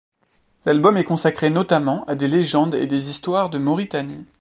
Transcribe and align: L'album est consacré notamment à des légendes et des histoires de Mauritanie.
L'album 0.65 0.97
est 0.97 1.03
consacré 1.03 1.51
notamment 1.51 2.05
à 2.05 2.15
des 2.15 2.27
légendes 2.27 2.73
et 2.73 2.87
des 2.87 3.11
histoires 3.11 3.51
de 3.51 3.59
Mauritanie. 3.59 4.25